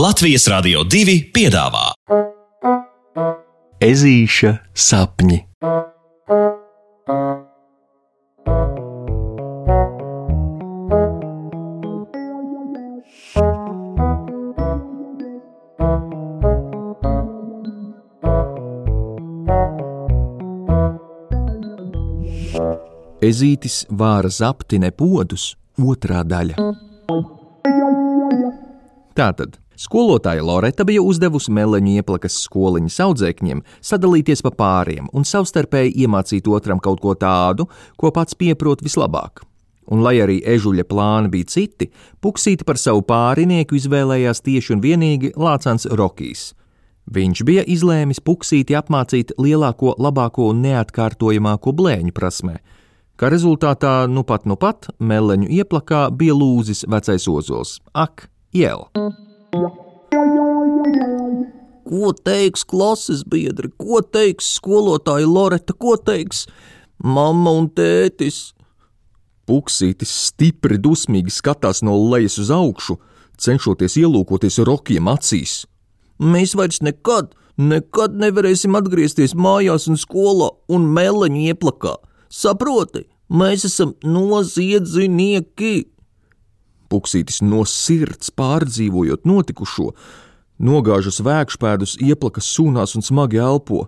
[0.00, 1.90] Latvijas Rādio 2 piedāvā
[3.84, 5.36] Ezīša sapņi.
[23.20, 26.70] Ezītis vāra zaptine podus, otrā daļa.
[29.12, 36.48] Tātad skolotāja Loreta bija uzdevusi meleņu ieplakas skoliņas audzēkņiem sadalīties pa pāriem un savstarpēji iemācīt
[36.48, 39.44] otram kaut ko tādu, ko pats pieprot vislabāk.
[39.90, 41.88] Un, lai arī ežuļa plāni bija citi,
[42.22, 46.52] Puksīti par savu pārinieku izvēlējās tieši un vienīgi Lācāns Rokijs.
[47.10, 52.60] Viņš bija izlēmis Puksīti apmācīt lielāko, labāko un neatkārtojamāko blēņu prasmē,
[53.18, 57.80] kā rezultātā nu pat nu pat meleņu ieplakā bija lūzis vecais ozols.
[57.90, 58.86] Ak, jēl!
[61.90, 66.44] Ko teiks klases biedri, ko teiks skolotāja Loreta, ko teiks
[67.02, 68.52] mamma un tētis?
[69.50, 73.00] Puksītis stipri dusmīgi skatās no lejas uz augšu,
[73.40, 75.64] cenšoties ielūkoties rokiem acīs.
[76.22, 81.96] Mēs vairs nekad, nekad nevarēsim atgriezties mājās un skolā un meleņu ieplakā.
[82.30, 85.99] Saproti, mēs esam noziedznieki!
[86.90, 89.92] Puksītis no sirds pārdzīvojot notikušo,
[90.58, 93.86] nogāžas vēkšpēdus, ieplakas sūnās un smagi elpo.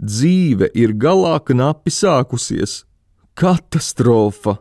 [0.00, 2.82] Dzīve ir galā knapi sākusies.
[3.38, 4.58] Katastrofa!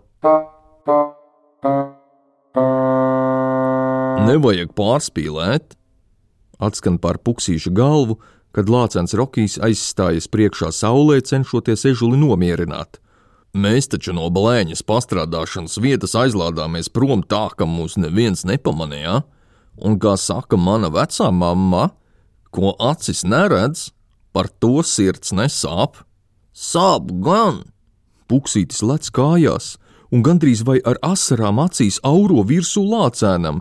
[4.21, 5.73] Nevajag pārspīlēt,
[6.61, 8.19] atskan pār puksīša galvu,
[8.55, 13.00] kad lācens Rokijs aizstājas priekšā saulē, cenšoties ežuli nomierināt.
[13.51, 19.23] Mēs taču no blēņas pastrādāšanas vietas aizlādāmies prom tā, ka mūs neviens nepamanīja,
[19.75, 21.89] un, kā saka mana vecā mamma,
[22.55, 23.89] ko acis neredz,
[24.31, 25.99] par to sirds nesāp.
[26.55, 27.65] Sāp gan!
[28.31, 29.75] Puksītis lec kājās,
[30.15, 33.59] un gandrīz vai ar asarām acīs auro virsū lācēnam.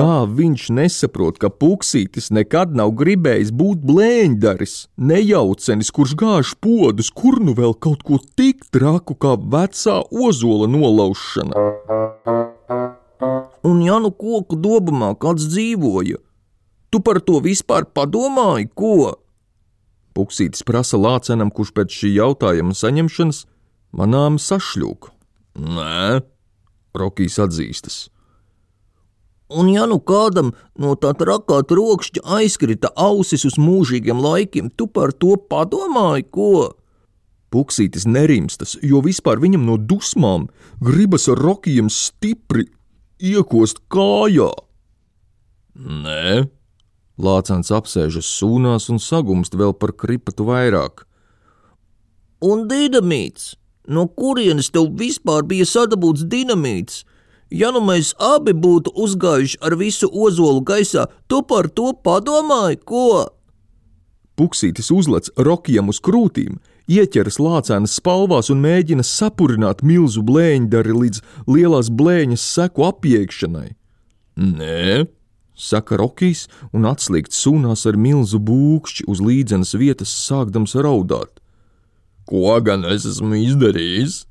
[0.00, 7.36] Kā viņš nesaprot, ka puksītis nekad nav gribējis būt blēņdaris, nejaucenis, kurš gāž podus, kur
[7.44, 11.52] nu vēl kaut ko tik traku kā vecā ozola nolaušana.
[13.68, 16.16] Un ja nu koku dobumā kāds dzīvoja,
[16.88, 19.18] tu par to vispār padomāji, ko?
[20.16, 23.42] Puksītis prasa lācenam, kurš pēc šī jautājuma saņemšanas
[24.00, 25.10] manām sašļūk.
[25.60, 26.22] Nē,
[26.96, 28.00] Rokijs atzīstas.
[29.50, 35.10] Un ja nu kādam no tā trakā trokšņa aizkrita ausis uz mūžīgiem laikiem, tu par
[35.12, 36.52] to padomāji, ko?
[37.50, 40.46] Puksītis nerimstas, jo vispār viņam no dusmām
[40.78, 42.68] gribas ar rokiem stipri
[43.18, 44.52] iekost kājā.
[45.80, 46.46] Nē,
[47.20, 51.04] Lācens apsēžas sūnās un sagumst vēl par kripatu vairāk.
[52.40, 53.56] Un dinamīts!
[53.90, 57.02] No kurienes tev vispār bija sadabūts dinamīts?
[57.50, 63.26] Ja nu mēs abi būtu uzgājuši ar visu ozolu gaisā, tu par to padomāji, ko?
[64.38, 71.90] Puksītis uzlec rokiem uz krūtīm, ieķeras lācēnas spalvās un mēģina sapurināt milzu blēņdari līdz lielās
[71.90, 73.68] blēņas seku apiekšanai.
[74.38, 75.10] Nē,
[75.58, 81.42] saka Rokijs un atslīgt sūnās ar milzu būkšķi uz līdzenas vietas, sākdams raudāt.
[82.30, 84.22] Ko gan es esmu izdarījis?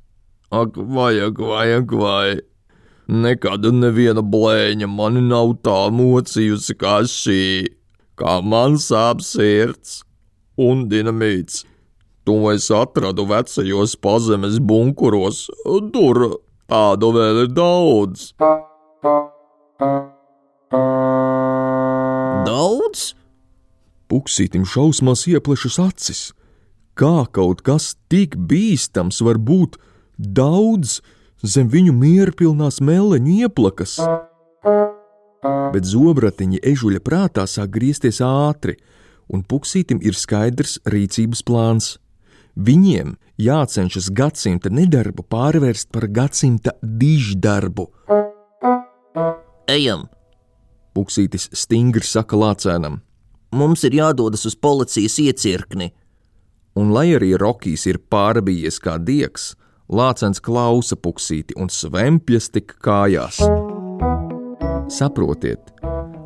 [0.50, 2.49] Ak, vajag, vajag, vajag!
[3.10, 7.42] Nekad neviena blēņa mani nav tā mocījusi kā šī,
[8.14, 10.04] kā man sāp sirds
[10.54, 11.64] un dinamīts.
[12.22, 15.48] To es atradu vecajos pazemes bunkuros,
[15.90, 16.22] tur
[16.70, 18.30] tādu vēl ir daudz.
[22.46, 23.06] Daudz?
[24.06, 26.26] Puksītim šausmās ieplešas acis.
[26.94, 29.82] Kā kaut kas tik bīstams var būt
[30.14, 31.00] daudz?
[31.42, 33.96] Zem viņu mierpilnās meleņu ieplakas.
[35.72, 38.76] Bet zobratiņi ežuļa prātā sāk griezties ātri,
[39.30, 41.94] un puksītim ir skaidrs rīcības plāns.
[42.58, 47.86] Viņiem jācenšas gadsimta nedarbu pārvērst par gadsimta diždarbu.
[49.70, 50.08] Ejam!
[50.90, 52.98] Puksītis stingri saka lācēnam.
[53.54, 55.92] Mums ir jādodas uz policijas iecirkni.
[56.78, 59.54] Un lai arī Rokijs ir pārbījies kā diegs,
[59.90, 63.40] Lācens klausa puksīti un svempjas tik kājās.
[64.90, 65.72] Saprotiet,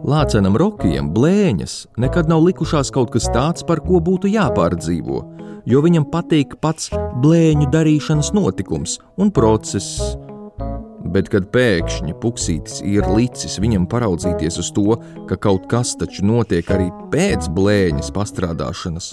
[0.05, 5.23] Lācenam Rokijam blēņas nekad nav likušās kaut kas tāds, par ko būtu jāpārdzīvo,
[5.65, 6.93] jo viņam patīk pats
[7.25, 10.13] blēņu darīšanas notikums un process.
[11.17, 16.69] Bet, kad pēkšņi puksītis ir licis viņam paraudzīties uz to, ka kaut kas taču notiek
[16.69, 19.13] arī pēc blēņas pastrādāšanas,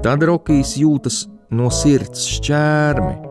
[0.00, 3.25] tad Rokijs jūtas no sirds šķērmi.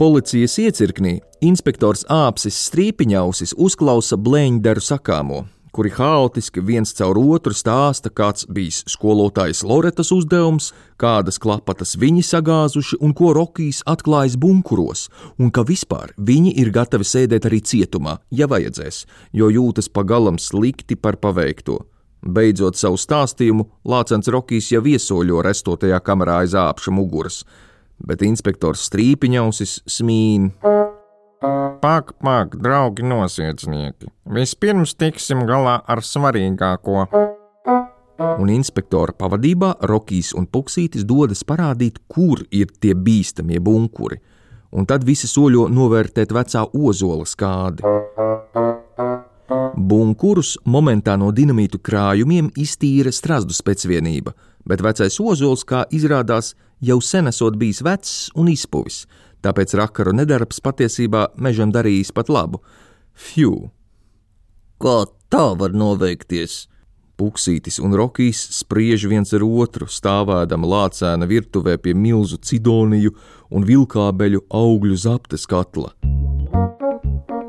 [0.00, 5.42] Policijas iecirknī inspektors Āpsis Strīpiņausis uzklausa blēņdaru sakāmo,
[5.76, 13.02] kuri haotiski viens caur otru stāsta, kāds bijis skolotājas Loretas uzdevums, kādas klapatas viņi sagāzuši
[13.04, 18.48] un ko Rokijs atklājis bunkuros, un ka vispār viņi ir gatavi sēdēt arī cietumā, ja
[18.48, 19.04] vajadzēs,
[19.36, 21.82] jo jūtas pagalam slikti par paveikto.
[22.24, 27.44] Beidzot savu stāstījumu, Lācens Rokijs jau viesoļo restotajā kamerā aiz āpša muguras,
[28.06, 30.50] bet inspektors Strīpiņausis smīn.
[31.80, 34.10] Pak, pak, draugi nosiecnieki.
[34.36, 37.06] Vispirms tiksim galā ar svarīgāko.
[38.40, 44.20] Un inspektora pavadībā Rokijs un Puksītis dodas parādīt, kur ir tie bīstamie bunkuri,
[44.76, 47.84] un tad visi soļo novērtēt vecā ozola skādi.
[49.76, 54.32] Bunkurus momentā no dinamītu krājumiem iztīra strazdu spēcvienība,
[54.66, 59.04] bet vecais ozols, kā izrādās, jau sen esot bijis vecs un izpuvis,
[59.44, 62.62] tāpēc rakaru nedarbs patiesībā mežam darījis pat labu.
[63.14, 63.70] Fju!
[64.80, 66.66] Kā tā var noveikties?
[67.20, 73.12] Puksītis un Rokijs spriež viens ar otru, stāvēdam lācēna virtuvē pie milzu cidoniju
[73.52, 75.92] un vilkābeļu augļu zaptes katla.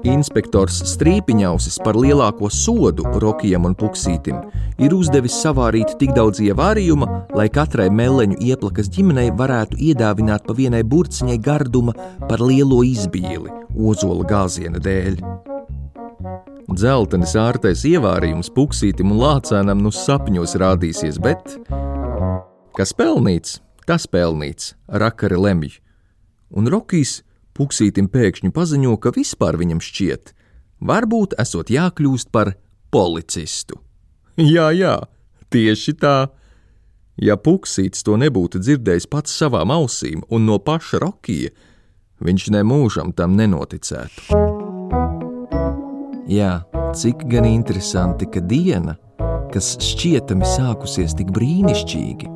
[0.07, 4.39] Inspektors Strīpiņausis par lielāko sodu Rokijam un Puksītim
[4.81, 7.07] ir uzdevis savārīt tik daudz ievārījuma,
[7.37, 11.93] lai katrai meleņu ieplakas ģimenei varētu iedāvināt pa vienai burciņai garduma
[12.25, 15.21] par lielo izbīli ozola gāziena dēļ.
[16.81, 21.57] Zeltenis ārtais ievārījums Puksītim un Lācēnam nu sapņos rādīsies, bet
[22.77, 25.75] kas pelnīts, tas pelnīts, rakari lemj.
[26.57, 27.19] Un Rokijs
[27.57, 30.31] Puksītim pēkšņi paziņo, ka vispār viņam šķiet,
[30.87, 32.55] varbūt esot jākļūst par
[32.93, 33.81] policistu.
[34.39, 34.95] Jā, jā,
[35.51, 36.15] tieši tā.
[37.21, 41.51] Ja Puksīts to nebūtu dzirdējis pats savām ausīm un no paša Rokija,
[42.23, 44.39] viņš nemūžam tam nenoticētu.
[46.31, 46.61] Jā,
[46.95, 48.95] cik gan interesanti, ka diena,
[49.51, 52.31] kas šķietami sākusies tik brīnišķīgi,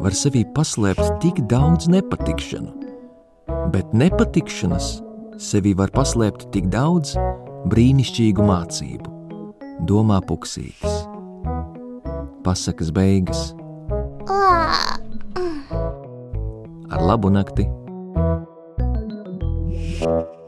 [0.00, 2.79] var sevī paslēpt tik daudz nepatikšanu
[3.72, 5.00] bet nepatikšanas
[5.40, 7.14] sevī var paslēpt tik daudz
[7.70, 9.14] brīnišķīgu mācību,
[9.88, 11.04] domā puksītis.
[12.44, 13.50] Pasakas beigas.
[16.90, 17.68] Ar labu nakti!
[20.00, 20.39] thank you